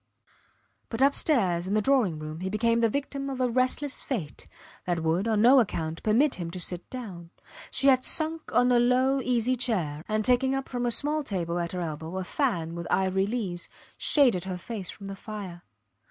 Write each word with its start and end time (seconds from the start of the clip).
But 0.89 1.03
upstairs 1.03 1.67
in 1.67 1.75
the 1.75 1.81
drawing 1.83 2.17
room 2.17 2.39
he 2.39 2.49
became 2.49 2.79
the 2.81 2.89
victim 2.89 3.29
of 3.29 3.39
a 3.39 3.47
restless 3.51 4.01
fate, 4.01 4.47
that 4.87 5.01
would, 5.03 5.27
on 5.27 5.43
no 5.43 5.59
account, 5.59 6.01
permit 6.01 6.33
him 6.39 6.49
to 6.49 6.59
sit 6.59 6.89
down. 6.89 7.29
She 7.69 7.87
had 7.87 8.03
sunk 8.03 8.51
on 8.51 8.71
a 8.71 8.79
low 8.79 9.21
easy 9.21 9.55
chair, 9.55 10.03
and 10.07 10.25
taking 10.25 10.55
up 10.55 10.67
from 10.67 10.87
a 10.87 10.91
small 10.91 11.21
table 11.21 11.59
at 11.59 11.73
her 11.73 11.81
elbow 11.81 12.17
a 12.17 12.23
fan 12.23 12.73
with 12.73 12.87
ivory 12.91 13.27
leaves, 13.27 13.69
shaded 13.95 14.45
her 14.45 14.57
face 14.57 14.89
from 14.89 15.05
the 15.05 15.15
fire. 15.15 15.61